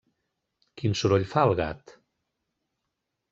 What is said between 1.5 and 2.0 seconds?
gat?